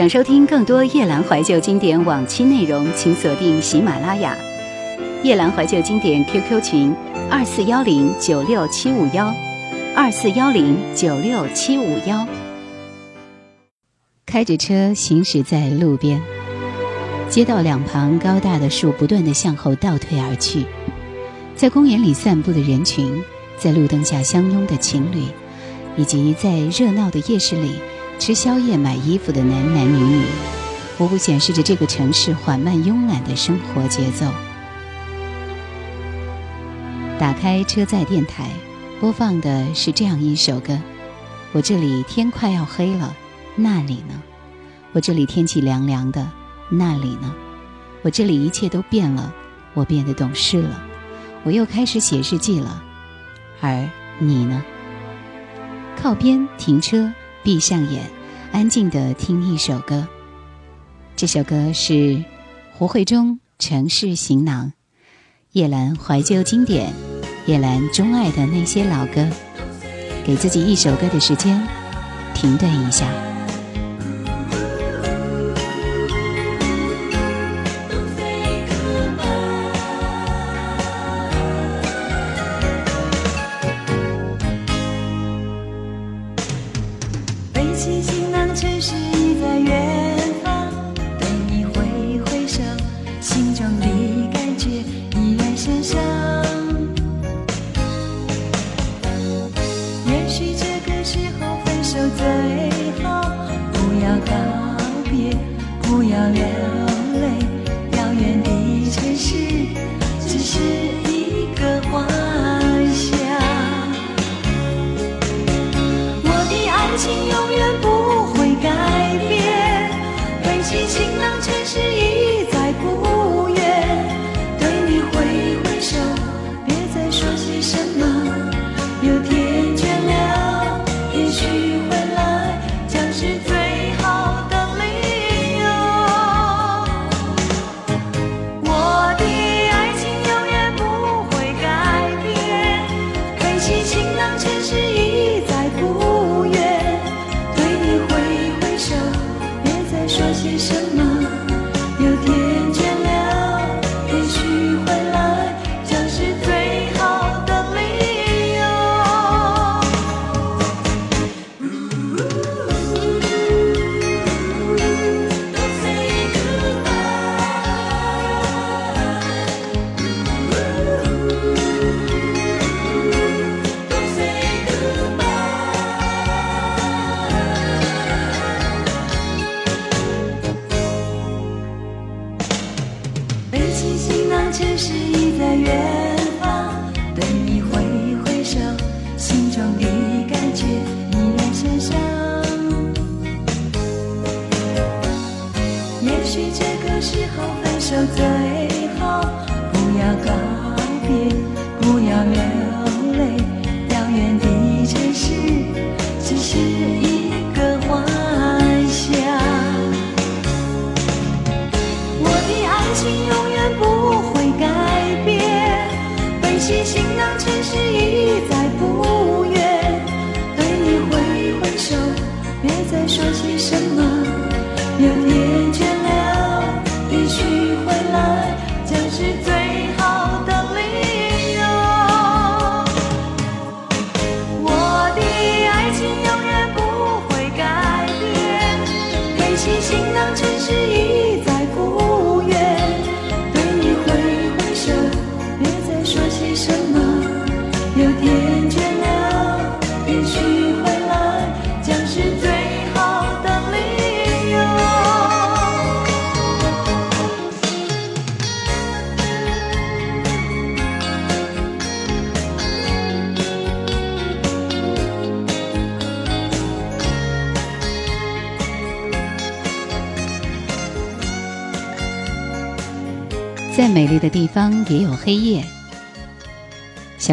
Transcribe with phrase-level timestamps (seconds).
[0.00, 4.34] 想收听更多夜兰怀旧经典往期内容，请锁定喜马拉雅。
[5.22, 6.96] 夜兰怀旧经典 QQ 群：
[7.30, 9.30] 二四幺零九六七五幺，
[9.94, 12.26] 二四幺零九六七五幺。
[14.24, 16.18] 开着车行驶在路边，
[17.28, 20.64] 街道两旁高大的树不断的向后倒退而去，
[21.54, 23.22] 在公园里散步的人群，
[23.58, 25.24] 在路灯下相拥的情侣，
[25.98, 27.72] 以及在热闹的夜市里。
[28.20, 30.24] 吃宵夜、买衣服的男男女女，
[30.98, 34.26] 无不显示着这个城市缓慢慵懒的生活节奏。
[37.18, 38.50] 打开车载电台，
[39.00, 40.78] 播放的是这样一首歌：
[41.52, 43.16] 我这里天快要黑了，
[43.56, 44.22] 那里呢？
[44.92, 46.28] 我这里天气凉凉的，
[46.68, 47.34] 那里呢？
[48.02, 49.32] 我这里一切都变了，
[49.72, 50.82] 我变得懂事了，
[51.42, 52.82] 我又开始写日记了，
[53.62, 54.62] 而你呢？
[55.96, 57.10] 靠边停车。
[57.42, 58.02] 闭上眼，
[58.52, 60.06] 安静的听一首歌。
[61.16, 62.22] 这首歌是
[62.72, 64.66] 胡慧中《城市行囊》，
[65.52, 66.92] 叶兰怀旧经典，
[67.46, 69.28] 叶兰钟爱的那些老歌。
[70.24, 71.66] 给自己一首歌的时间，
[72.34, 73.29] 停顿一下。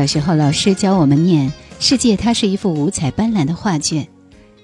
[0.07, 4.07] 时候，老师教我们念“世界它是一幅五彩斑斓的画卷”，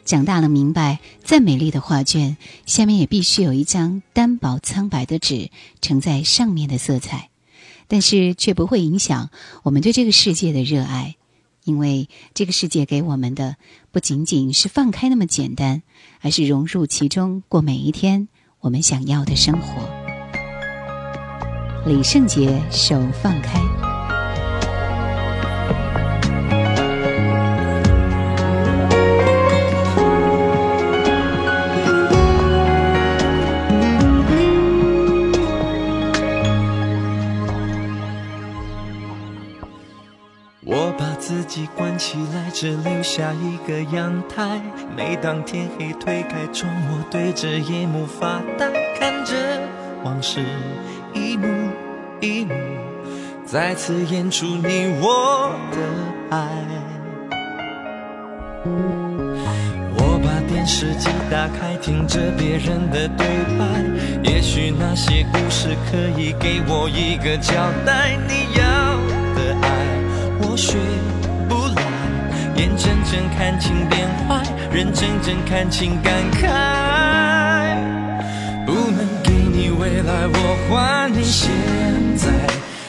[0.06, 5.50] 长大了明白，再美丽的画卷，下面也必须有一张单薄苍白的纸
[5.82, 7.30] 承载上面的色彩，
[7.88, 9.30] 但是却不会影响
[9.64, 11.16] 我们对这个世界的热爱，
[11.64, 13.56] 因为这个世界给我们的
[13.92, 15.84] 不仅仅是放开那么简单，
[16.22, 18.28] 而是融入其中，过每一天
[18.60, 19.88] 我们想要的生活。
[21.86, 23.83] 李圣杰，手放开。
[43.16, 44.60] 下一个阳台。
[44.98, 49.36] 每当天黑推开窗，我对着夜幕发呆，看着
[50.04, 50.40] 往事
[51.14, 51.46] 一幕
[52.22, 52.56] 一幕
[53.46, 56.50] 再次演出你我的爱。
[59.96, 63.28] 我把电视机打开，听着别人的对
[63.60, 63.64] 白，
[64.24, 67.54] 也许那些故事可以给我一个交
[67.86, 68.18] 代。
[68.28, 68.64] 你要
[69.36, 69.68] 的爱，
[70.42, 70.80] 我学。
[72.56, 76.42] 眼睁睁看情变坏，人睁睁看情感慨。
[78.66, 81.50] 不能给你未来，我还你现
[82.16, 82.30] 在。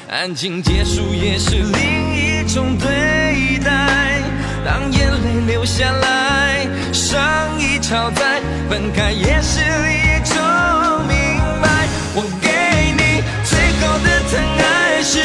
[0.08, 4.22] 安静结束也是另一种对待。
[4.64, 7.20] 当眼泪流下来，伤
[7.58, 8.40] 已超载，
[8.70, 10.36] 分开也是一种
[11.08, 11.16] 明
[11.60, 11.68] 白。
[12.14, 12.48] 我给
[12.96, 15.24] 你最后的疼爱，是，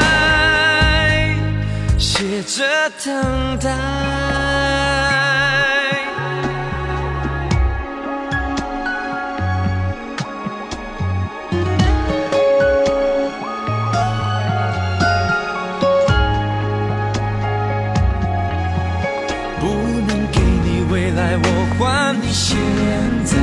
[2.53, 2.65] 着
[3.05, 3.69] 等待
[19.61, 19.67] 不
[20.05, 22.57] 能给你未来我还你现
[23.23, 23.37] 在。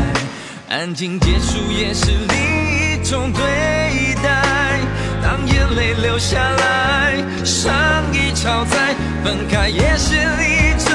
[0.69, 3.78] 安静结束也是另一种对。
[5.79, 7.15] 泪流下来，
[7.45, 7.73] 伤
[8.13, 10.91] 已超载，分开也是一种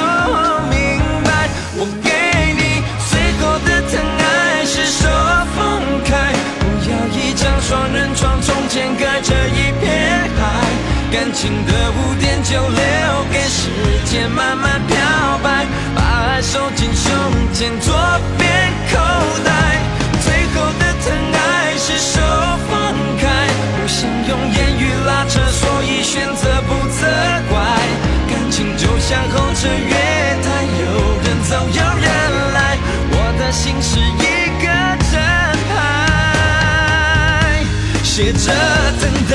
[0.69, 1.47] 明白。
[1.79, 2.11] 我给
[2.59, 5.07] 你最后的疼爱是手
[5.55, 6.11] 放开，
[6.59, 10.41] 不要一张双人床，中间隔着一片海。
[11.13, 13.69] 感情的污点就留给时
[14.05, 14.97] 间慢慢漂
[15.41, 15.65] 白，
[15.95, 17.09] 把爱收进胸
[17.53, 17.95] 前左
[18.37, 18.99] 边口
[19.45, 19.52] 袋。
[25.53, 27.05] 所以选择不责
[27.49, 27.53] 怪。
[28.29, 29.93] 感情就像候车月
[30.43, 30.45] 台，
[30.81, 30.83] 有
[31.23, 32.07] 人走有人
[32.53, 32.57] 来，
[33.11, 34.25] 我的心是一
[34.61, 34.65] 个
[35.11, 35.13] 站
[35.69, 35.73] 牌，
[38.03, 38.51] 写着
[38.99, 39.33] 等待。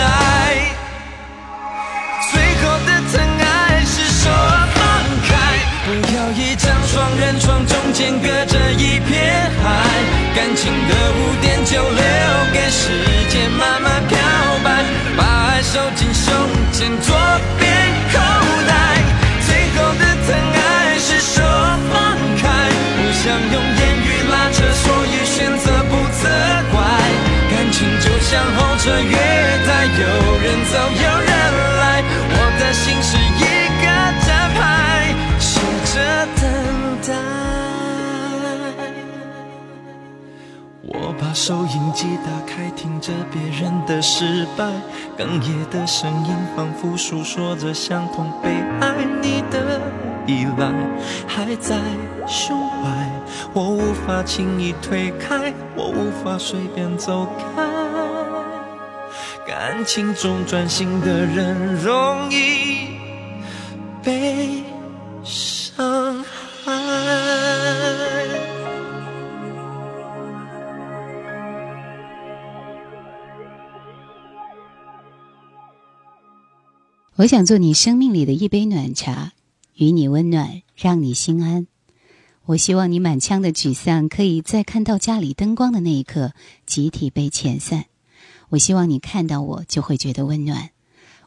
[2.31, 3.43] 最后的疼爱
[3.87, 4.28] 是手
[4.75, 4.76] 放
[5.28, 5.31] 开，
[5.87, 9.66] 不要一张双人床中间隔着一片海，
[10.35, 12.02] 感情的污点就留
[12.52, 12.90] 给时
[13.31, 14.19] 间慢慢漂
[14.64, 14.66] 白，
[15.69, 16.33] 把爱收进胸
[16.73, 17.15] 前左
[17.59, 17.69] 边
[18.13, 18.19] 口
[18.67, 18.73] 袋。
[19.47, 21.43] 最后的疼爱是手
[21.93, 22.43] 放开，
[22.97, 26.29] 不想用言语拉扯，所以选择不责
[26.73, 26.77] 怪。
[27.51, 29.17] 感情就像候车月
[29.67, 30.03] 台，有
[30.43, 31.27] 人走有人
[40.82, 44.64] 我把收音机打开，听着别人的失败，
[45.16, 48.94] 哽咽的声音仿佛诉说着相同悲哀。
[49.20, 49.80] 你的
[50.25, 50.73] 依赖
[51.26, 51.76] 还在
[52.28, 53.11] 胸怀，
[53.52, 57.64] 我无法轻易推开，我无法随便走开。
[59.44, 62.88] 感情中专心的人容易
[77.19, 79.33] 我想做你生命里的一杯暖茶，
[79.75, 81.67] 与你温暖，让你心安。
[82.45, 86.33] 我希望你满腔的沮丧，可以在看到家里灯光的那一刻，
[86.65, 87.87] 集体被遣散。
[88.51, 90.71] 我希望你看到我就会觉得温暖。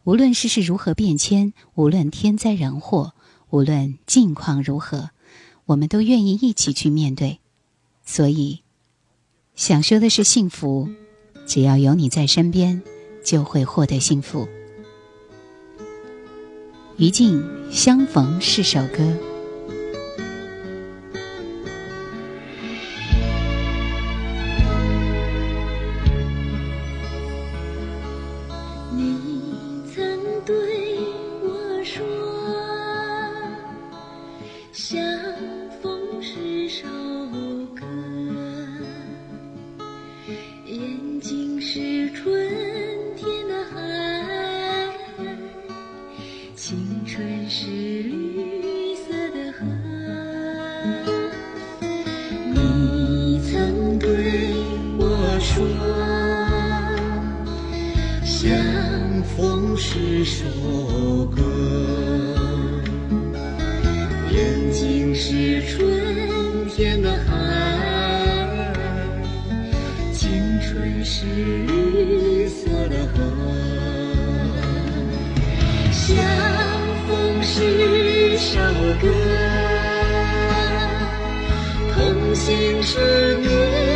[0.05, 3.11] 无论世事如何变迁，无论天灾人祸，
[3.49, 5.09] 无论境况如何，
[5.65, 7.39] 我们都愿意一起去面对。
[8.05, 8.61] 所以，
[9.55, 10.87] 想说的是幸福，
[11.45, 12.81] 只要有你在身边，
[13.25, 14.47] 就会获得幸福。
[17.01, 19.30] 于静，相逢是首歌。
[60.51, 61.41] 首歌
[64.31, 68.73] 眼睛是春天的海
[70.11, 70.29] 青
[70.59, 73.23] 春是绿色的河
[75.89, 76.13] 相
[77.07, 78.59] 逢是首
[79.01, 79.07] 歌
[81.93, 83.90] 同行是你。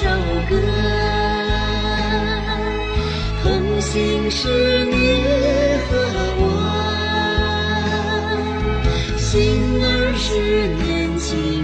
[0.00, 0.08] 首
[0.48, 0.52] 歌。
[3.42, 4.96] 同行是你
[5.86, 5.90] 和
[6.40, 6.42] 我
[9.16, 9.30] 心
[9.84, 10.26] 儿是
[10.82, 11.63] 年轻。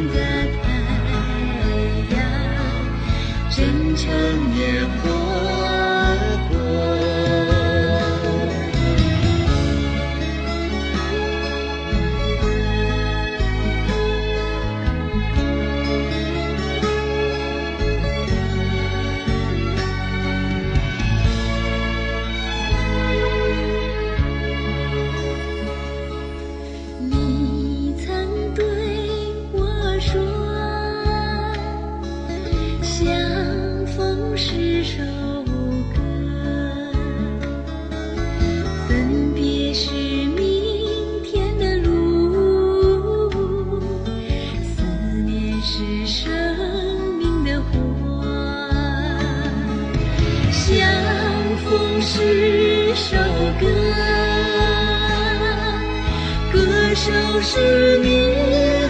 [57.53, 58.07] 是你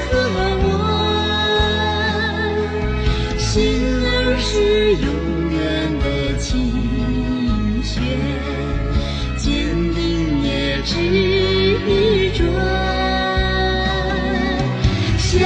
[0.04, 0.18] 和
[0.62, 0.68] 我
[3.38, 3.48] 心
[4.04, 5.08] 儿是永
[5.50, 5.58] 远
[5.98, 6.04] 的
[6.36, 7.90] 琴弦
[9.38, 9.48] 坚
[9.94, 10.92] 定也执
[12.36, 12.44] 着
[15.16, 15.40] 相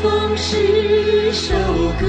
[0.00, 1.52] 逢是首
[2.00, 2.06] 歌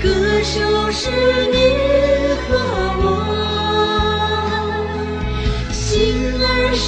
[0.00, 0.08] 歌
[0.42, 1.10] 手是
[1.52, 1.93] 你。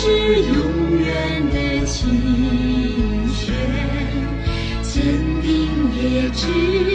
[0.06, 3.52] 是永远的琴弦
[4.80, 5.02] 坚
[5.42, 5.50] 定
[5.96, 6.85] 也执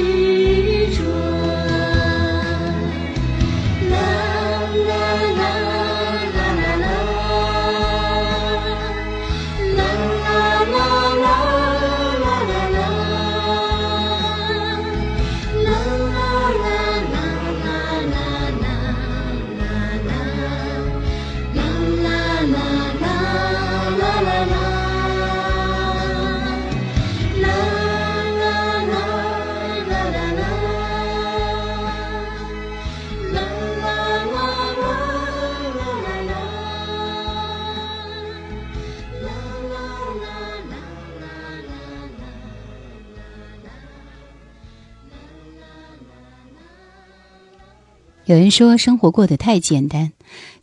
[48.31, 50.13] 有人说生活过得太简单，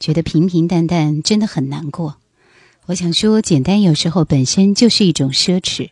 [0.01, 2.17] 觉得平平淡淡真的很难过。
[2.87, 5.91] 我想说，简单有时候本身就是一种奢侈。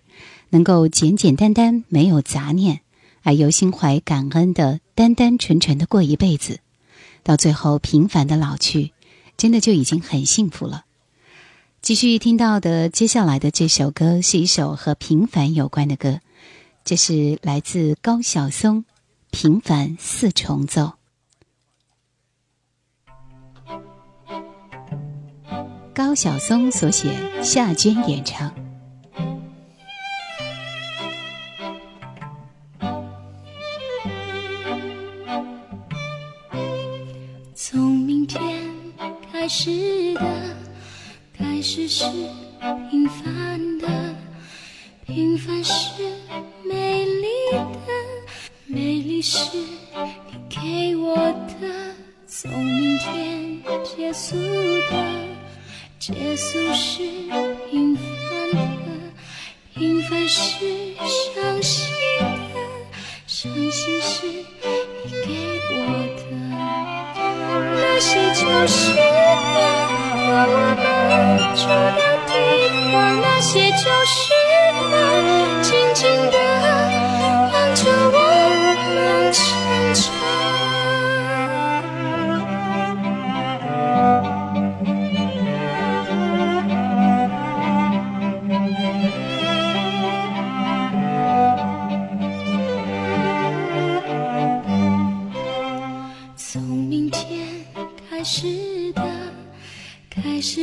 [0.49, 2.81] 能够简简单单、没有杂念，
[3.23, 6.61] 而又心怀感恩的单单纯纯的过一辈子，
[7.23, 8.93] 到最后平凡的老去，
[9.37, 10.87] 真的就已经很幸福了。
[11.83, 16.21] 继续听到的接下来的这首歌是一首和平凡有关的歌，
[16.87, 18.79] 这是来自高晓松
[19.31, 20.83] 《平凡四重奏》。
[25.97, 27.09] 高晓松所写
[27.43, 28.55] 夏娟演唱。
[37.55, 38.71] 从明天
[39.33, 40.21] 开始的
[41.33, 42.05] 开始是
[42.91, 44.15] 平凡的
[45.07, 46.03] 平凡是
[46.63, 47.67] 美丽的
[48.67, 50.15] 美丽是你
[50.51, 51.95] 给我的
[52.27, 54.37] 从明天结束
[54.91, 55.36] 的。
[56.07, 57.03] 结束是
[57.69, 58.01] 平凡
[58.53, 58.61] 的，
[59.75, 62.25] 平凡是伤心的，
[63.27, 65.27] 伤心是你给
[65.69, 65.75] 我
[66.17, 66.23] 的，
[67.75, 69.59] 那些旧时光，
[70.15, 70.81] 和我们
[71.57, 71.99] 住的
[72.29, 72.31] 地
[72.93, 74.15] 方，那些旧时
[74.79, 76.37] 光，静静的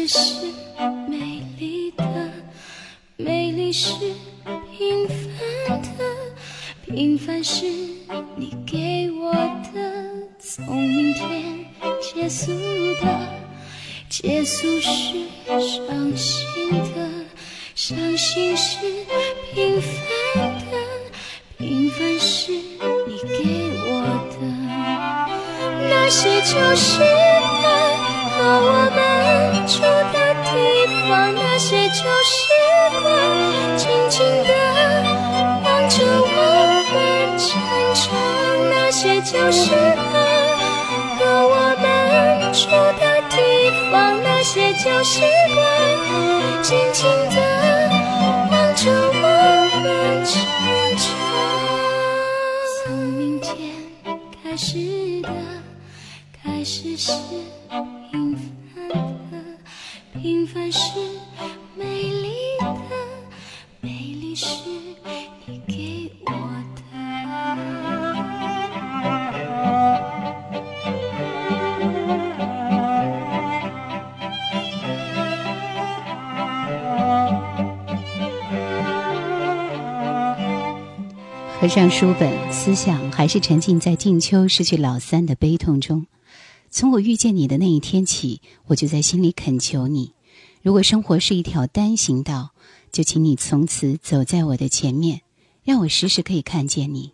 [0.08, 0.48] 是
[1.08, 2.04] 美丽的，
[3.18, 3.94] 美丽是
[4.78, 6.04] 平凡的，
[6.86, 7.66] 平凡是
[8.36, 9.34] 你给我
[9.74, 10.04] 的。
[10.40, 11.66] 从明天
[12.02, 12.52] 结束
[13.02, 13.06] 的，
[14.10, 16.46] 结束是伤心
[16.94, 17.26] 的，
[17.74, 18.78] 伤心是
[19.54, 19.92] 平凡
[20.70, 20.78] 的，
[21.58, 24.38] 平凡是你给我的。
[25.90, 29.00] 那些就是爱和我们
[29.66, 29.80] 住
[30.12, 30.50] 的地
[31.08, 32.36] 方，那些旧时
[33.02, 33.08] 光，
[33.78, 34.52] 静静的
[35.64, 36.28] 望着我
[36.92, 36.94] 们
[37.40, 37.48] 成
[37.96, 38.04] 长。
[38.70, 40.12] 那些旧时光
[41.18, 41.88] 和我们
[42.52, 42.68] 住
[43.00, 43.40] 的地
[43.90, 45.22] 方，那些旧时
[45.56, 45.64] 光，
[46.62, 47.38] 静静的
[48.52, 49.26] 望着我
[49.84, 49.86] 们
[50.26, 50.34] 成
[50.98, 51.06] 长。
[52.84, 53.48] 从明天
[54.44, 54.76] 开始
[55.22, 55.30] 的。
[56.44, 57.14] 开始是，
[60.24, 60.80] 平凡是
[61.76, 62.30] 美丽
[62.62, 62.72] 的，
[63.82, 64.48] 美丽是
[65.46, 66.32] 你给我
[66.78, 66.82] 的。
[81.60, 86.06] 合上书本，思想还是沉浸在静秋失去老三的悲痛中。
[86.74, 90.16] 从我遇见你的那一天起，我就在心里恳求你：
[90.64, 92.50] 如果生活是一条单行道，
[92.92, 95.22] 就请你从此走在我的前面，
[95.64, 97.12] 让我时时可以看见你；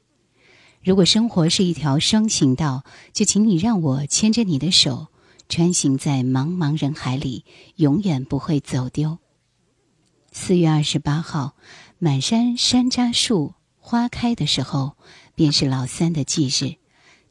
[0.82, 5.08] 如果生活是一条双行道，就请你让我牵着你的手，
[5.50, 7.44] 穿行在茫茫人海里，
[7.76, 9.18] 永远不会走丢。
[10.32, 11.58] 四月二十八号，
[11.98, 14.96] 满山山楂树花开的时候，
[15.36, 16.79] 便是老三的忌日。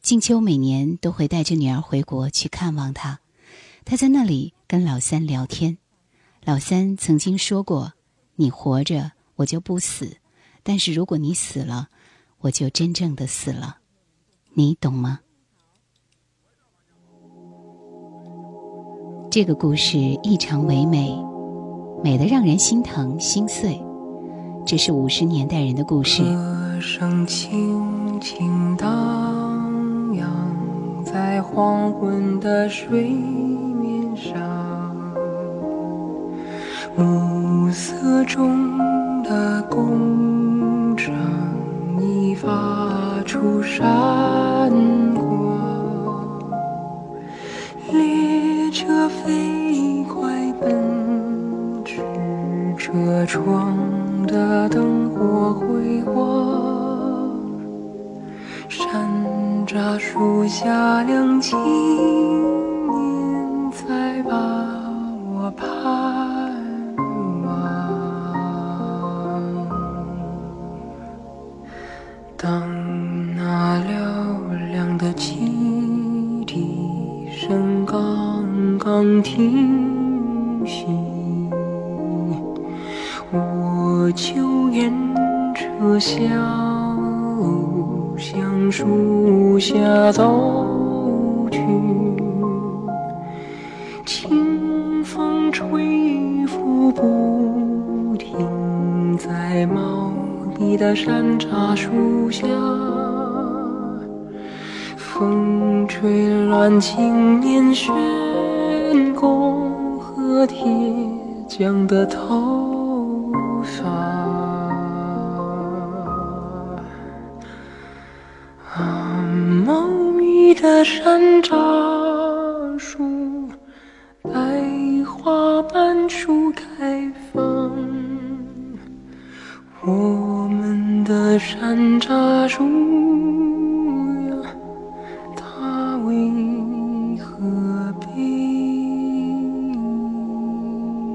[0.01, 3.19] 静秋每年都会带着女儿回国去看望她，
[3.85, 5.77] 她在那里跟老三聊天。
[6.43, 7.93] 老三曾经说过
[8.37, 10.17] ：“你活着，我就不死；
[10.63, 11.89] 但是如果你死了，
[12.39, 13.77] 我就真正的死了。”
[14.55, 15.19] 你懂吗？
[19.29, 21.15] 这个故事异常唯美，
[22.03, 23.79] 美得让人心疼心碎。
[24.65, 26.23] 这是五十年代人的故事。
[27.27, 29.18] 轻轻荡
[31.51, 34.37] 黄昏的水面上，
[36.95, 38.77] 暮色中
[39.23, 41.13] 的工厂
[41.99, 43.81] 已发出闪
[45.15, 46.39] 光，
[47.91, 52.01] 列车飞快奔驰，
[52.77, 53.75] 车窗
[54.27, 56.78] 的灯火辉煌，
[59.89, 61.57] 楂树下两情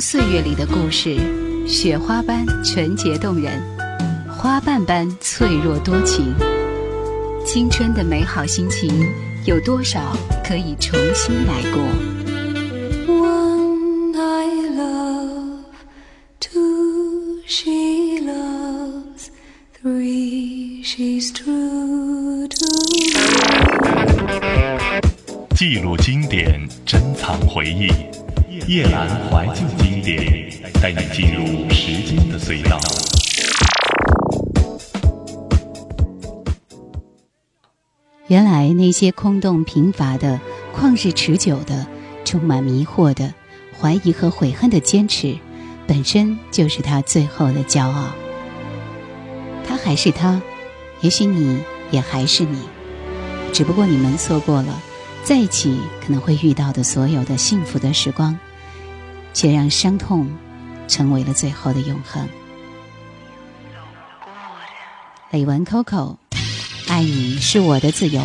[0.00, 1.16] 岁月里的故事，
[1.66, 3.60] 雪花般纯洁动人，
[4.28, 6.32] 花瓣般脆弱多情。
[7.44, 8.88] 青春的美好心情，
[9.44, 11.82] 有多少可以重新来过
[13.08, 15.64] ？One I love,
[16.38, 19.30] two she loves,
[19.82, 23.10] three she's true to me.
[25.56, 27.90] 记录经典，珍藏回忆。
[28.68, 32.78] 夜阑怀旧经典，带你进入时间的隧道。
[38.26, 40.38] 原来那些空洞贫乏的、
[40.76, 41.86] 旷日持久的、
[42.26, 43.32] 充满迷惑的、
[43.80, 45.34] 怀疑和悔恨的坚持，
[45.86, 48.10] 本身就是他最后的骄傲。
[49.66, 50.42] 他还是他，
[51.00, 51.58] 也许你
[51.90, 52.58] 也还是你，
[53.50, 54.78] 只不过你们错过了
[55.24, 58.38] 在一起可能会遇到的所有的幸福的时光，
[59.32, 60.28] 却让伤痛
[60.86, 62.28] 成为了最后的永恒。
[65.30, 66.16] 李玟 Coco。
[66.88, 68.22] 爱你是我的自由。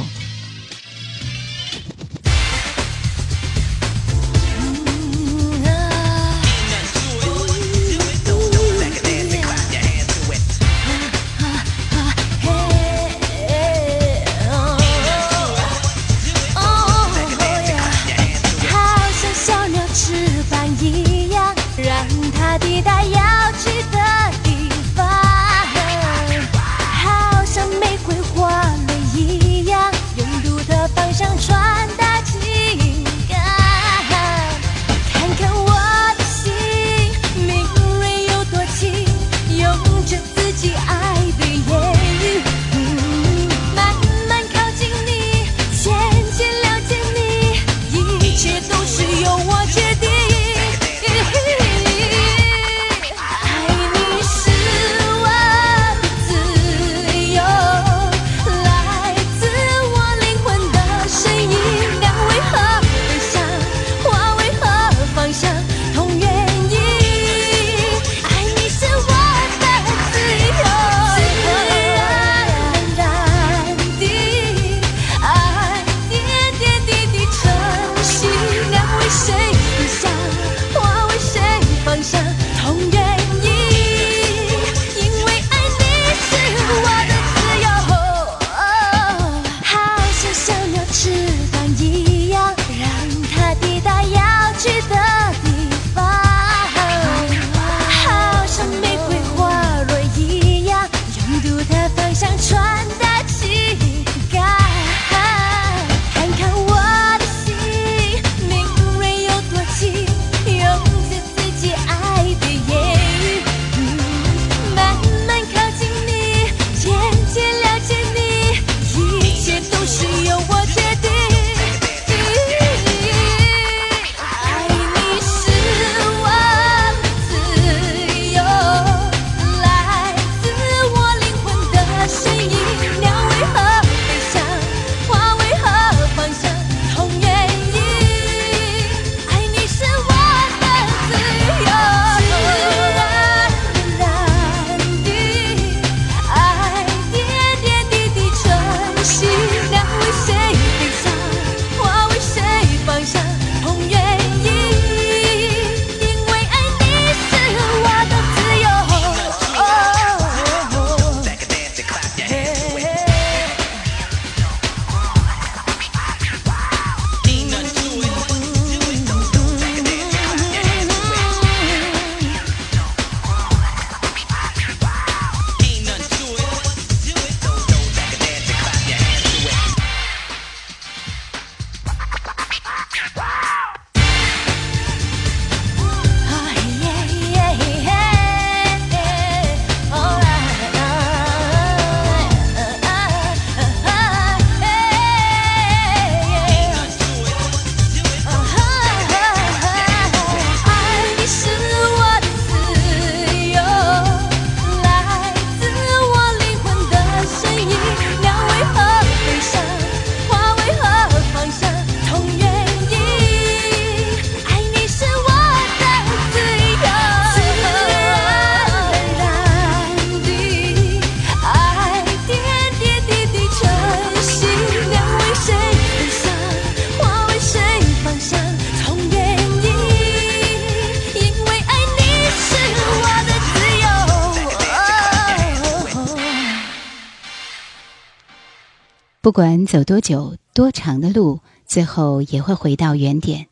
[239.24, 243.48] 不管走多久、多长的路，最后也会回到原点。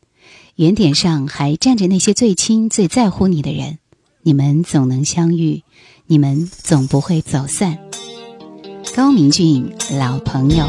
[0.56, 3.78] 原点上还站着那些最亲、最在乎你的人，
[4.20, 5.62] 你们总能相遇，
[6.06, 7.78] 你们总不会走散。
[8.94, 10.66] 高明俊，老朋友。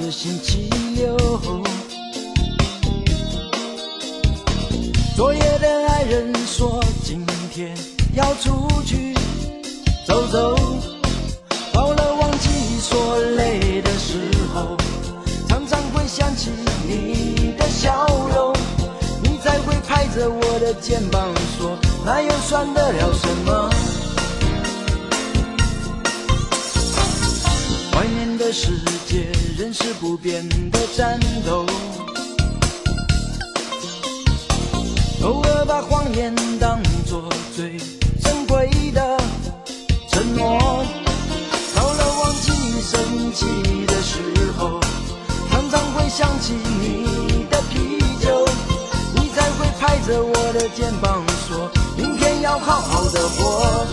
[0.00, 1.16] 的星期六，
[5.16, 7.76] 昨夜的爱人说今天
[8.14, 9.12] 要出去
[10.06, 10.56] 走走，
[11.72, 12.48] 到了忘记
[12.80, 14.18] 说累的时
[14.54, 14.76] 候，
[15.48, 16.50] 常常会想起
[16.86, 18.54] 你的笑容，
[19.22, 23.97] 你才会拍着我的肩膀说，那又算得了什么？
[28.38, 28.68] 的世
[29.08, 29.26] 界
[29.58, 31.66] 仍是不变的战斗，
[35.24, 37.76] 偶尔把谎言当作最
[38.22, 39.18] 珍贵的
[40.08, 40.84] 承诺。
[41.74, 43.44] 到了忘记生气
[43.86, 44.20] 的时
[44.56, 44.80] 候，
[45.50, 48.46] 常常会想起你的啤酒，
[49.16, 53.86] 你才会拍着我的肩膀说，明天要好好的活。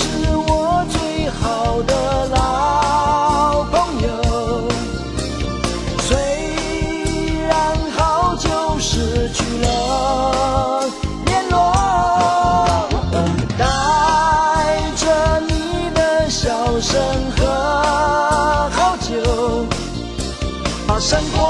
[0.00, 4.08] 是我最好的老朋友，
[5.98, 6.16] 虽
[7.46, 7.52] 然
[7.94, 10.84] 好久失去了
[11.26, 11.54] 联络，
[13.58, 13.62] 带
[14.96, 15.04] 着
[15.46, 16.48] 你的笑
[16.80, 16.98] 声
[17.36, 17.44] 和
[18.70, 19.12] 好酒，
[20.86, 21.49] 把生活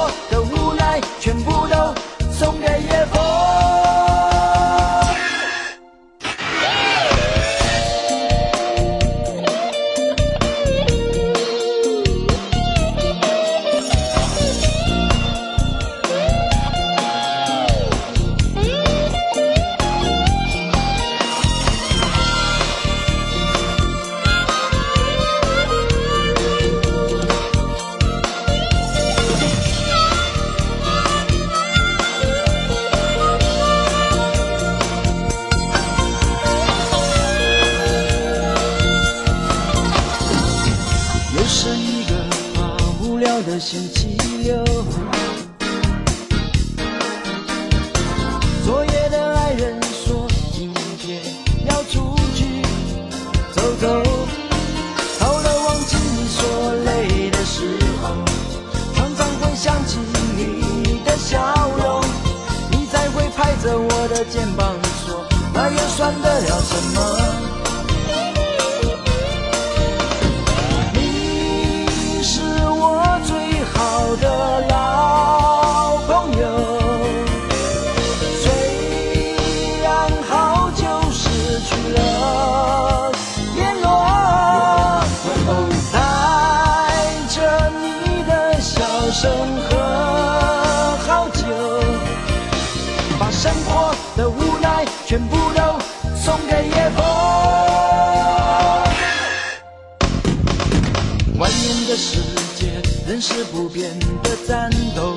[104.23, 105.17] 的战斗，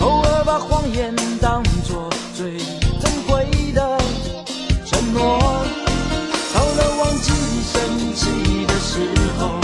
[0.00, 2.58] 偶尔把谎言当作最
[3.00, 3.98] 珍贵的
[4.86, 5.38] 承诺。
[6.52, 7.32] 到了忘记
[7.72, 9.00] 生气的时
[9.38, 9.60] 候，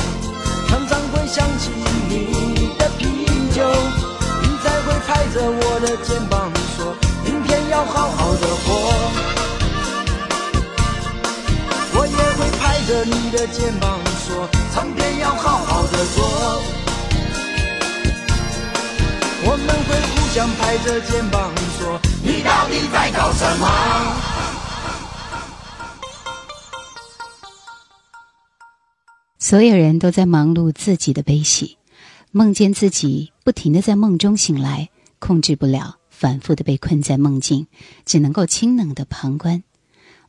[0.69, 1.71] 常常会想起
[2.09, 3.69] 你的啤酒，
[4.43, 5.41] 你才会拍着。
[5.43, 8.36] 我的肩膀说，明天要好好
[12.87, 16.63] 着你的肩膀说，唱片要好好的做。
[19.43, 23.67] 我们会互相拍着肩膀说，你到底在搞什么？
[29.41, 31.79] 所有人都在忙碌自己的悲喜，
[32.31, 37.67] 梦见自己不停的在梦中醒来，控制不了，反复的被困在梦境，
[38.05, 39.65] 只能够清冷的旁观。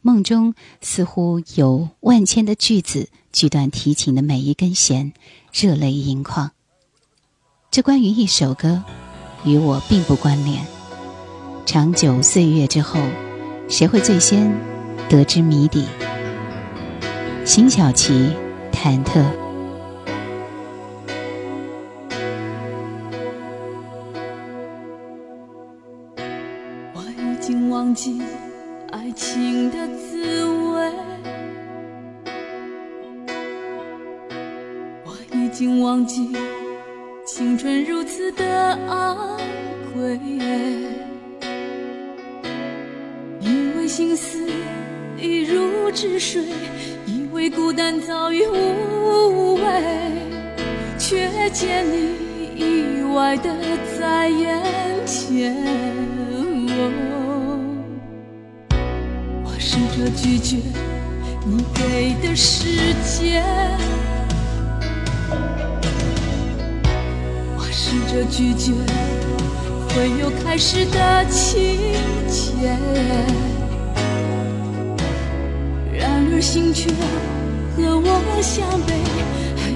[0.01, 5.13] 梦中似乎有万千的句子句段提琴的每一根弦
[5.51, 6.51] 热泪盈眶。
[7.69, 8.83] 这关于一首歌
[9.43, 10.65] 与我并不关联。
[11.65, 12.99] 长久岁月之后
[13.67, 14.51] 谁会最先
[15.09, 15.85] 得知谜底？
[17.45, 18.31] 辛晓琪
[18.71, 19.23] 忐忑。
[26.93, 28.21] 我已经忘记
[29.17, 30.91] 情的滋味，
[35.03, 36.29] 我已经忘记
[37.25, 39.39] 青春如此的昂
[39.95, 40.19] 贵，
[43.39, 44.47] 因为心思
[45.19, 46.43] 已如止水，
[47.07, 49.61] 以为孤单早已无味，
[50.99, 52.27] 却见你。
[52.55, 53.49] 意外的
[53.99, 54.61] 在眼
[55.05, 55.55] 前，
[59.97, 60.57] 着拒绝
[61.43, 63.43] 你给的时间，
[67.57, 68.73] 我试着拒绝
[69.89, 71.79] 会有开始的情
[72.29, 72.77] 节，
[75.97, 76.91] 然而心却
[77.75, 78.93] 和我相悖。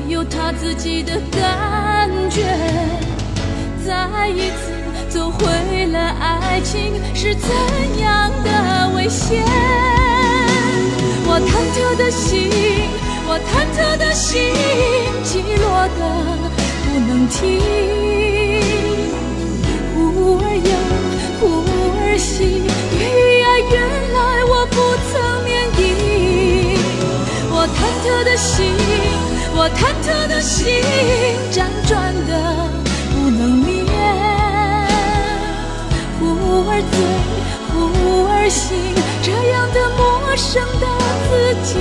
[0.07, 2.43] 有他自己的感觉，
[3.83, 4.71] 再一次
[5.09, 7.49] 走回了爱情是怎
[7.99, 9.41] 样的危险。
[11.33, 12.51] 我忐忑的心，
[13.25, 14.51] 我忐忑的心，
[15.23, 15.99] 起落的
[16.83, 17.39] 不能停。
[19.95, 19.97] 忽
[20.43, 20.69] 而忧，
[21.39, 21.63] 忽
[22.01, 22.67] 而醒，
[22.99, 23.73] 爱原
[24.11, 24.75] 来我不
[25.07, 25.11] 曾
[25.45, 25.81] 免疫。
[27.49, 28.75] 我忐忑的心。
[29.53, 30.83] 我忐忑的心
[31.51, 31.55] 辗
[31.87, 32.31] 转的
[33.13, 33.85] 不能眠，
[36.19, 36.19] 忽
[36.67, 36.99] 而醉，
[37.69, 37.71] 忽
[38.27, 38.75] 而醒，
[39.21, 40.85] 这样的陌生的
[41.31, 41.79] 自己，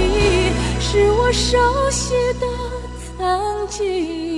[0.79, 1.59] 是我熟
[1.91, 2.47] 悉的
[3.19, 4.30] 曾经。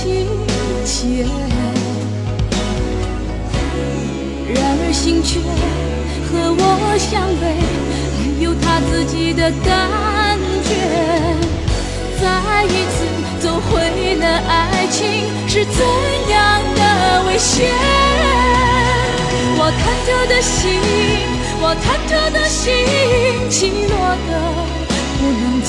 [0.00, 0.28] 情
[0.84, 1.26] 节，
[4.54, 5.40] 然而心却
[6.30, 6.62] 和我
[6.98, 7.42] 相悖，
[8.14, 10.70] 还有他自己的感觉。
[12.20, 12.22] 再
[12.64, 12.96] 一次
[13.40, 15.02] 走回了爱情
[15.48, 15.82] 是怎
[16.30, 16.38] 样
[16.76, 16.80] 的
[17.26, 17.66] 危险。
[19.58, 20.78] 我忐忑的心，
[21.60, 22.62] 我忐忑的心，
[23.50, 23.58] 起
[23.88, 23.92] 落
[24.28, 24.30] 的
[25.18, 25.66] 不能停。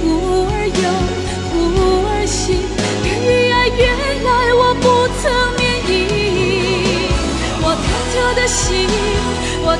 [0.00, 0.04] 忽
[0.48, 0.84] 而又，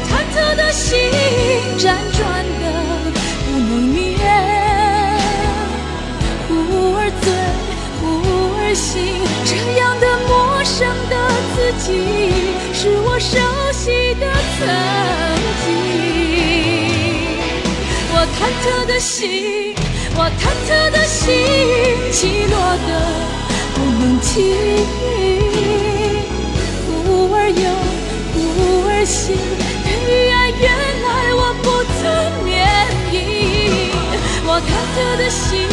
[0.04, 0.98] 忐忑的心，
[1.78, 1.80] 辗
[2.16, 2.22] 转
[2.60, 2.64] 的
[3.44, 3.96] 不能眠。
[6.48, 6.50] 忽
[6.96, 7.24] 而醉，
[8.00, 8.04] 忽
[8.58, 8.94] 而醒，
[9.44, 10.30] 这样的陌
[10.64, 10.78] 生
[11.10, 11.14] 的。
[11.56, 11.88] 自己
[12.72, 13.38] 是我熟
[13.72, 14.22] 悉的
[14.58, 14.60] 曾
[15.64, 15.66] 经，
[18.12, 19.74] 我忐忑的心，
[20.14, 21.24] 我忐忑的心，
[22.12, 22.54] 起落
[22.86, 22.88] 的
[23.74, 24.34] 不能停。
[26.86, 27.64] 忽而有，
[28.34, 28.36] 忽
[28.88, 29.24] 而醒，
[30.60, 30.66] 原
[31.02, 31.64] 来我不
[32.00, 32.04] 曾
[32.44, 32.54] 免
[33.12, 33.14] 疫。
[34.48, 35.68] 我忐忑的心，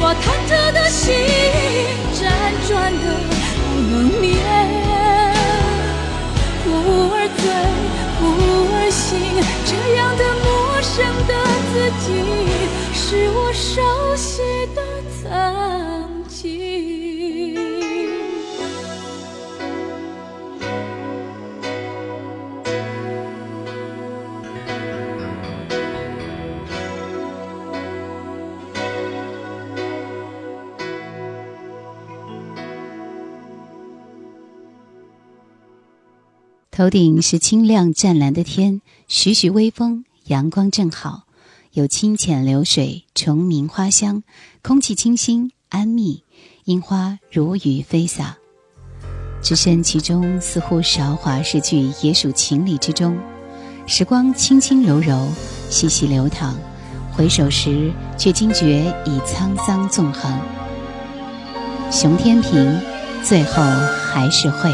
[0.00, 1.14] 我忐忑的心，
[2.14, 2.18] 辗
[2.66, 3.04] 转的
[3.60, 4.28] 不能眠。
[6.64, 6.66] 忽
[7.12, 7.44] 而醉，
[8.18, 8.20] 忽
[8.74, 9.08] 而醒，
[9.66, 10.48] 这样的陌
[10.82, 10.96] 生
[11.28, 11.30] 的
[11.72, 12.08] 自己，
[12.94, 12.98] 是
[13.30, 13.70] 我熟
[14.16, 14.42] 悉
[14.74, 14.78] 的
[15.22, 15.24] 曾
[36.80, 41.24] 头顶是清亮湛蓝的天，徐徐微风，阳光正好，
[41.72, 44.22] 有清浅流水，虫鸣花香，
[44.62, 46.22] 空气清新安谧，
[46.64, 48.38] 樱花如雨飞洒。
[49.42, 53.14] 置身其中，似乎韶华逝去，也属情理之中。
[53.86, 55.28] 时光轻轻柔柔，
[55.68, 56.56] 细细流淌，
[57.12, 60.32] 回首时，却惊觉已沧桑纵横。
[61.90, 62.80] 熊天平，
[63.22, 63.62] 最后
[64.10, 64.72] 还是会。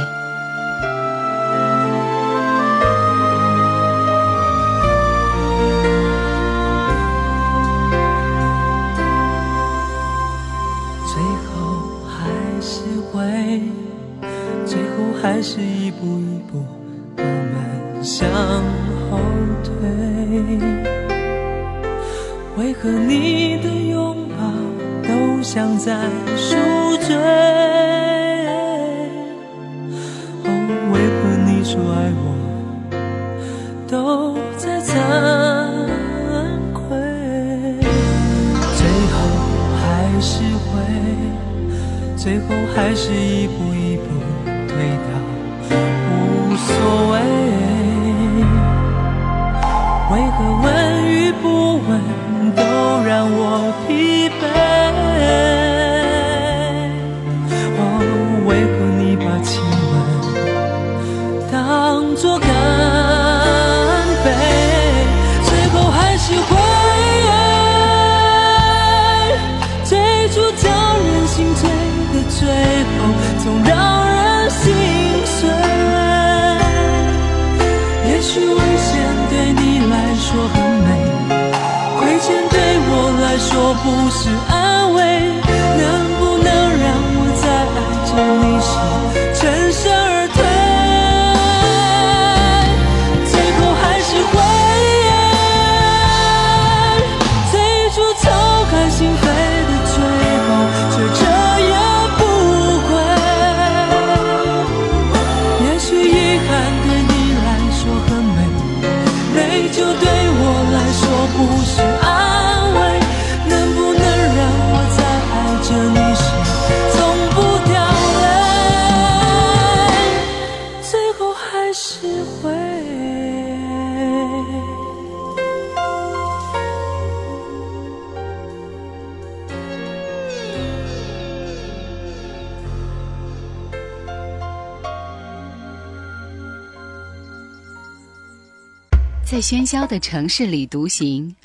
[139.35, 141.35] 在喧嚣的城市里独行，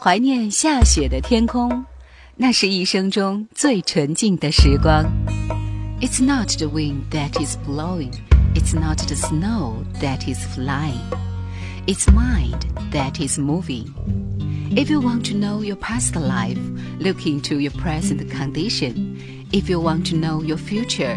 [0.00, 1.84] 怀念下雪的天空，
[2.36, 5.04] 那是一生中最纯净的时光。
[6.00, 8.12] It's not the wind that is blowing,
[8.54, 11.00] it's not the snow that is flying,
[11.86, 12.60] it's mind
[12.92, 13.86] that is moving.
[14.76, 16.58] If you want to know your past life,
[16.98, 19.16] look into your present condition.
[19.52, 21.16] If you want to know your future,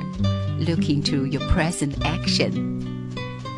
[0.60, 2.82] look into your present action.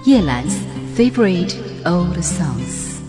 [0.05, 0.45] 叶兰
[0.94, 3.00] Favorite old songs.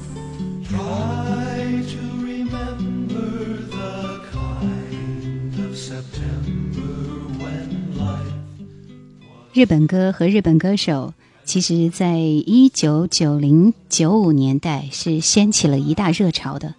[0.67, 6.81] Try to remember the kind of September
[7.37, 8.25] when life
[9.53, 11.13] 日本歌和日本歌手，
[11.43, 16.73] 其实在一九九零九五年代是掀起了一大热潮的。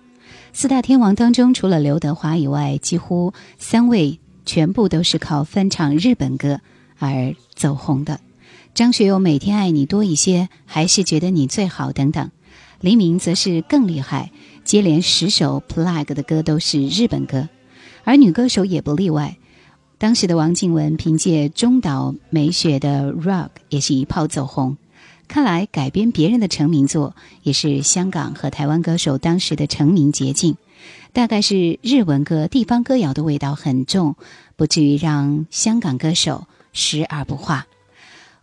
[0.52, 6.60] 四大天王当中，除了刘德华以外，几乎三位全部都是靠翻唱日本歌
[6.98, 8.18] 而走红的。
[8.76, 12.30] 张学友《每天爱你多一些》，还是觉得你最好等等。
[12.82, 14.30] 黎明则是更厉害，
[14.64, 17.48] 接连十首 Plug 的歌都是日本歌，
[18.04, 19.38] 而女歌手也不例外。
[19.96, 24.76] 当时的王静雯凭借中岛美雪的《Rock》也是一炮走红。
[25.26, 30.54] 看来改编别人的成名作，也是香港和台湾歌手当时的成名捷径。
[31.14, 34.16] 大概是日文歌、地方歌谣的味道很重，
[34.54, 37.66] 不至于让香港歌手食而不化。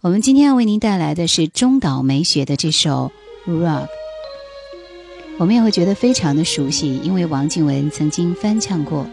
[0.03, 3.11] 我们今天要为您带来的是中岛美雪的这首《
[3.51, 3.89] Rock》，
[5.39, 9.05] 我们也会觉得非常的熟悉，因为王静雯曾经翻唱过《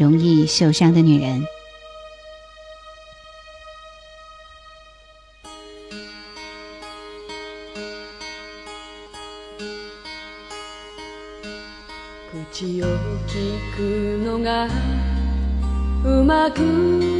[0.00, 1.40] 容易受伤的女人》。
[12.52, 12.86] 口を
[13.26, 13.78] 聞く
[14.24, 14.68] のが
[16.04, 16.60] うまく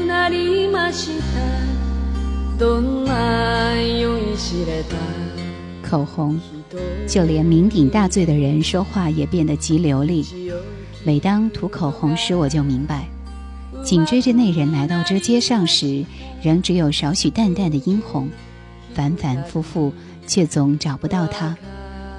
[0.06, 1.73] なりましたどんな酔いしれた
[5.83, 6.39] 口红，
[7.05, 10.25] 就连酩酊大醉的人说话也变得极流利。
[11.03, 13.09] 每当涂口红时，我就明白，
[13.83, 16.05] 紧追着那人来到这街上时，
[16.41, 18.29] 仍只有少许淡淡的殷红，
[18.93, 19.91] 反反复复，
[20.25, 21.57] 却总找不到他。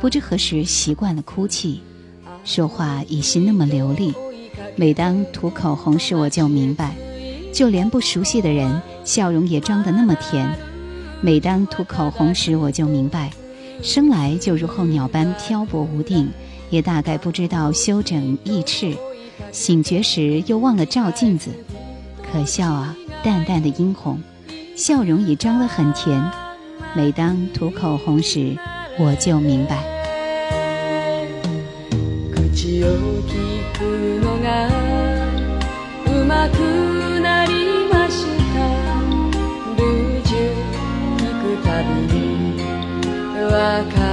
[0.03, 1.80] 不知何时习惯了哭泣，
[2.45, 4.12] 说话已是那么流利。
[4.76, 6.95] 每当涂口红时，我就明白，
[7.55, 10.47] 就连不熟悉的人，笑容也装得那么甜。
[11.23, 13.31] 每当涂口红时，我就明白。
[13.83, 16.29] 生来就如候鸟般漂泊无定，
[16.69, 18.95] 也大概不知道修整翼翅。
[19.53, 21.51] 醒觉时又忘了照镜子，
[22.31, 22.97] 可笑啊！
[23.23, 24.21] 淡淡的殷红，
[24.75, 26.23] 笑容也装得很甜。
[26.95, 28.57] 每当涂口红时，
[28.99, 29.85] 我就明白。
[43.57, 44.06] lupakan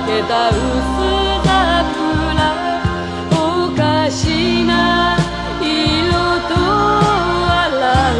[0.00, 0.56] けた薄
[1.44, 2.40] 桜
[3.30, 3.36] お
[3.76, 5.18] かしな
[5.60, 5.70] 色
[6.48, 6.54] と
[7.46, 7.60] 笑
[8.16, 8.18] う。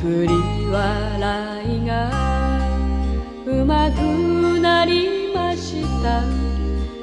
[0.00, 0.30] 作り
[0.70, 0.76] 笑
[1.76, 1.90] いが
[3.46, 3.96] うまく
[4.60, 6.20] なりました。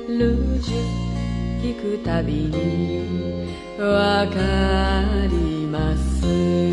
[0.07, 0.75] ルージュ
[1.63, 4.35] 聞くたびにわか
[5.29, 6.68] ります。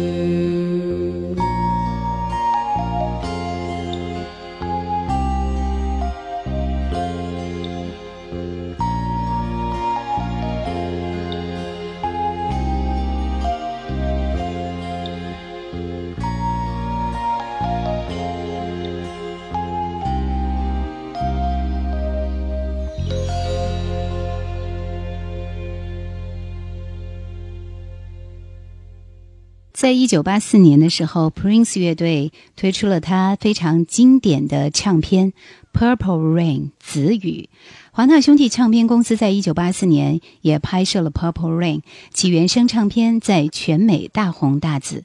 [29.86, 35.32] 在一九八四年的时候，Prince 乐队推出了他非常经典的唱片
[35.72, 37.48] 《Purple Rain》紫雨。
[37.92, 41.76] 华纳兄弟唱片公司在一九八四年也拍摄了《Purple Rain》，
[42.12, 45.04] 其原声唱片在全美大红大紫。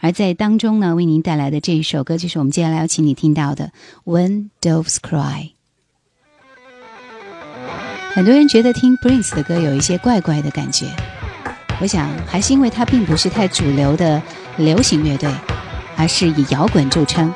[0.00, 3.70] 而在当中呢，为您带来的这一首歌就是我们接下来要请你听到的
[4.12, 5.50] 《When Doves Cry》。
[8.10, 10.86] 很多人觉得听 Prince 的歌有一些怪怪的感觉。
[11.78, 14.20] 我想，还是因为它并不是太主流的
[14.56, 15.30] 流行乐队，
[15.96, 17.32] 而是以摇滚著称。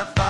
[0.00, 0.29] my fire.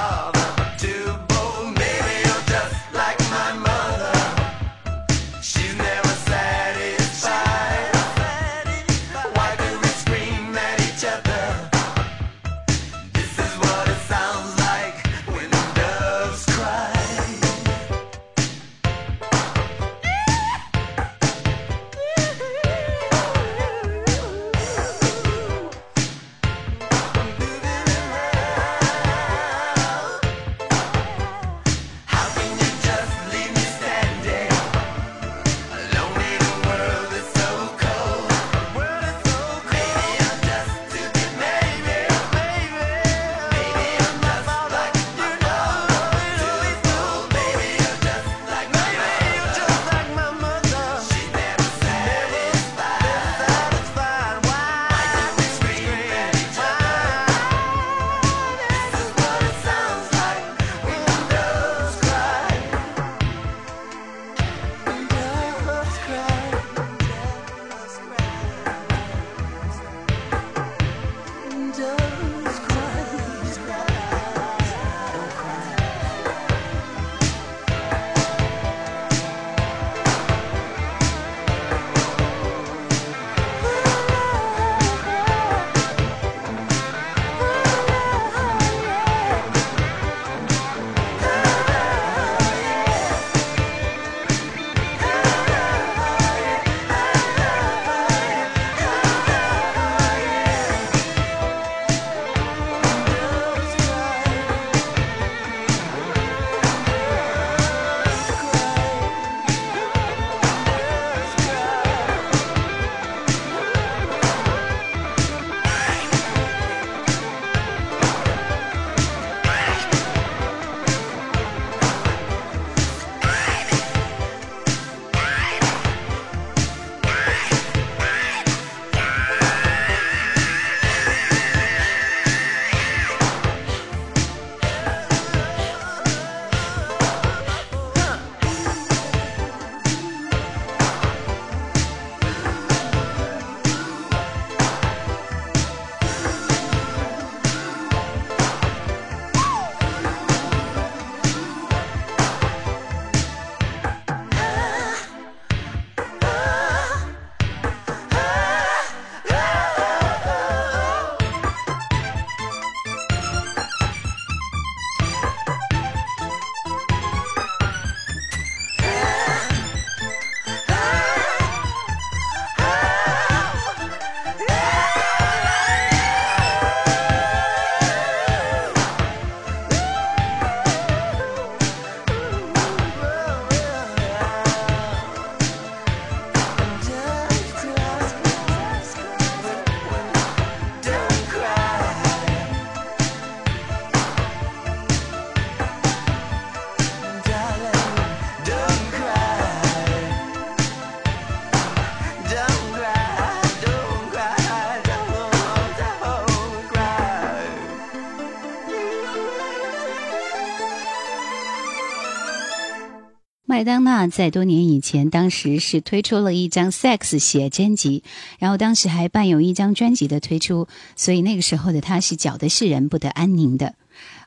[213.61, 218.03] 麦当娜在多年以前，当时是推出了一张 Sex 写真集，
[218.39, 223.75] 然后当时还伴有一张专辑的推出，所以那个时候的她是搅得世人不得安宁的。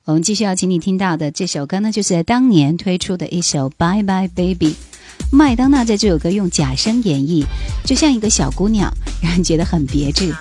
[0.06, 4.74] 我们继续要请你听到的这首歌呢，就是在当年推出的一首《Bye Bye Baby》。
[5.32, 7.44] 麦当娜在这首歌用假声演绎，
[7.84, 10.32] 就像一个小姑娘，让人觉得很别致。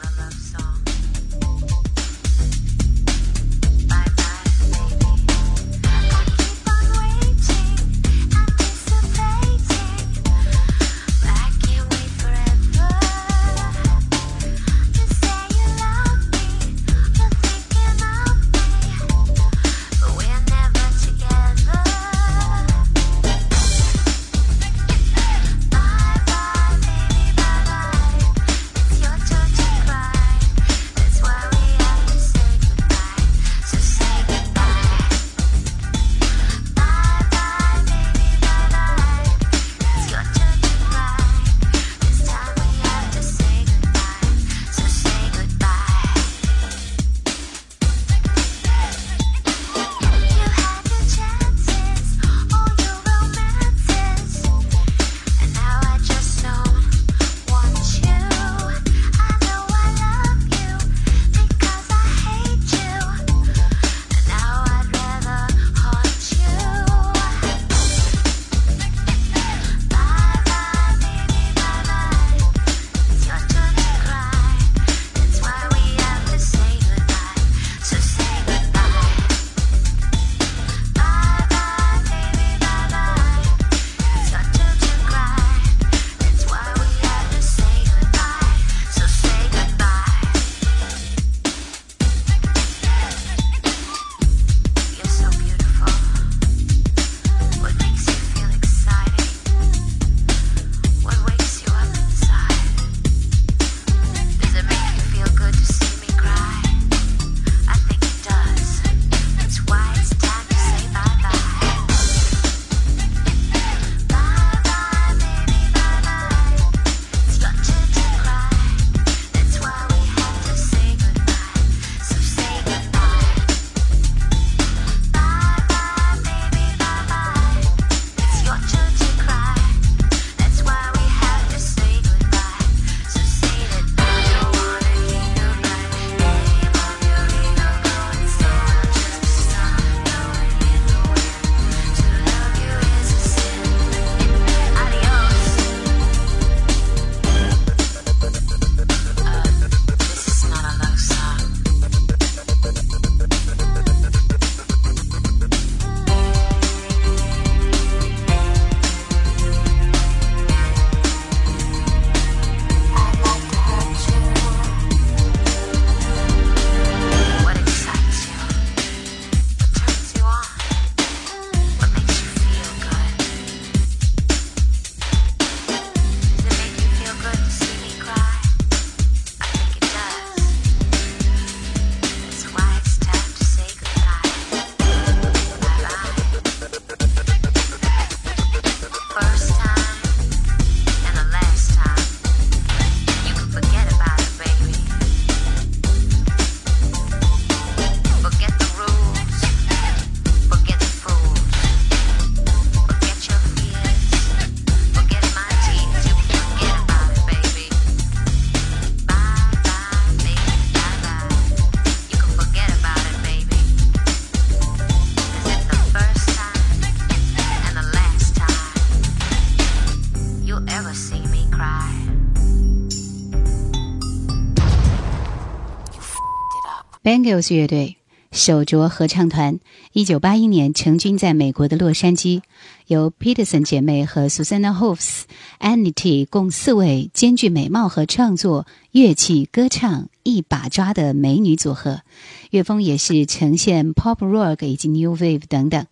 [227.03, 227.97] Bangles 乐队
[228.31, 229.59] 手镯合唱团，
[229.93, 232.43] 一九八一年成军在美国的洛杉矶，
[232.87, 235.23] 由 Peterson 姐妹和 Susanna Hoffs、
[235.59, 242.03] Anity 共四位兼具美貌和创作、乐器、歌唱一把抓的美女组合。
[242.51, 245.85] 乐风也是呈现 Pop Rock 以及 New Wave 等等。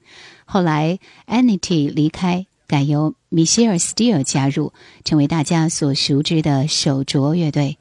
[0.45, 4.73] 后来 Anity 离开，改由 Michelle Steele 加入，
[5.05, 7.79] 成为大家所熟知的手镯乐队。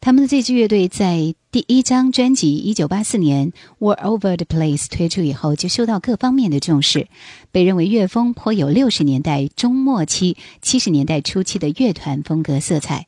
[0.00, 7.08] 他们的这支乐队在第一张专辑一九八四年《War Over the Place》推出以后，就受到各方面的重视，
[7.50, 13.06] 被认为乐风颇有六十年代中末期、七十年代初期的乐团风格色彩。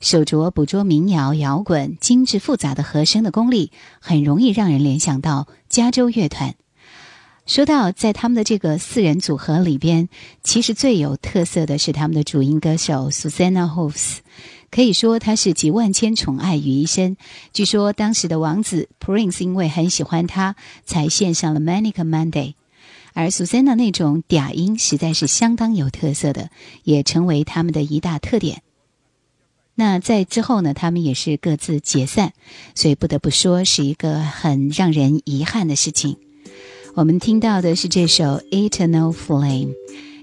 [0.00, 3.70] 手镯捕捉民谣、摇滚精致复杂的和声的功力，
[4.00, 6.54] 很容易让人联想到加州乐团。
[7.44, 10.08] 说到在他们的这个四人组合里边，
[10.42, 14.18] 其实最有特色的是他们的主音歌手 Susanna Hoffs，
[14.70, 17.16] 可以说他是集万千宠爱于一身。
[17.52, 20.54] 据说当时的王子 Prince 因为很喜欢她，
[20.84, 22.30] 才献上了《Manic Monday》，
[23.12, 26.50] 而 Susanna 那种嗲音实在是相当有特色的，
[26.84, 28.62] 也成为他们的一大特点。
[29.74, 32.32] 那在之后呢，他们也是各自解散，
[32.74, 36.18] 所以不得不说是一个很让人遗憾的事情。
[36.94, 39.68] 我们听到的是这首《Eternal Flame》，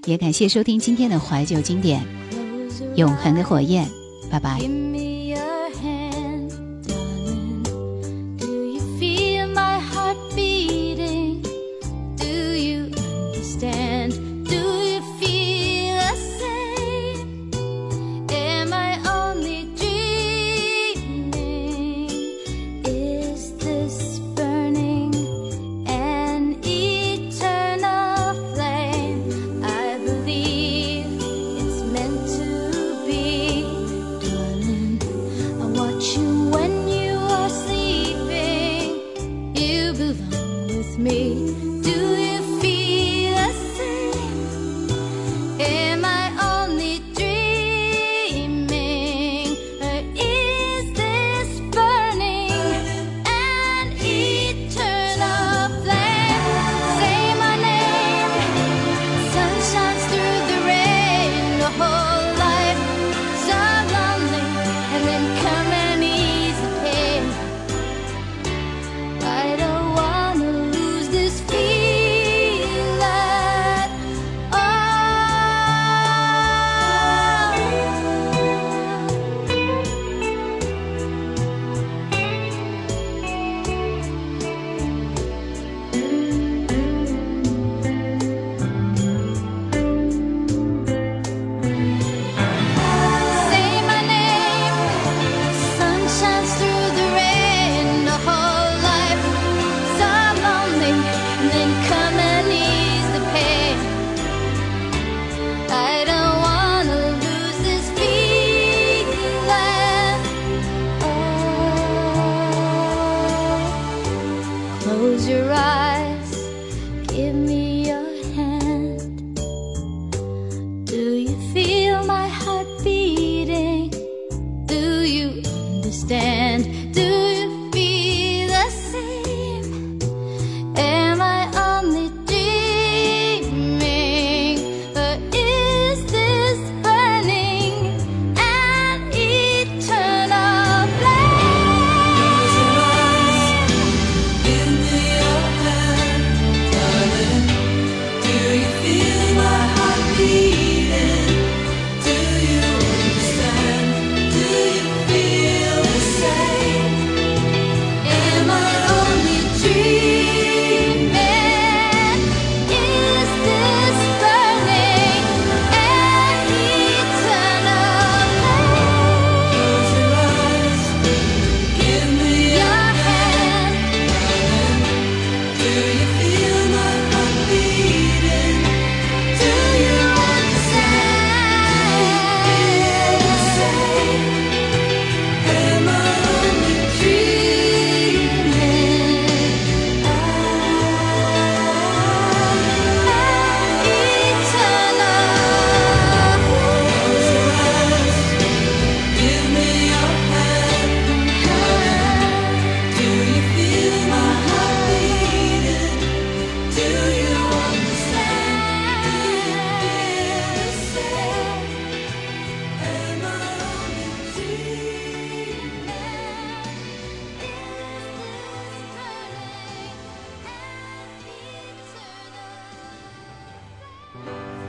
[0.04, 2.02] 也感谢收听今天的怀旧经典
[2.94, 3.86] 《永恒的火焰》，
[4.30, 5.07] 拜拜。